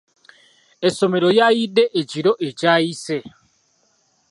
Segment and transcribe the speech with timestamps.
[0.87, 3.17] Essomero lyayidde ekiro ekyayise.